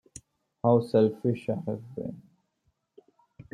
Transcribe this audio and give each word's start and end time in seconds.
How 0.63 0.79
selfish 0.81 1.47
I 1.47 1.57
have 1.69 1.95
been! 1.95 2.23